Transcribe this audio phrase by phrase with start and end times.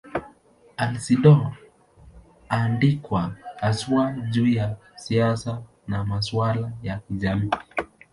[0.77, 1.55] Alcindor
[2.49, 7.51] anaandikwa haswa juu ya siasa na masuala ya kijamii.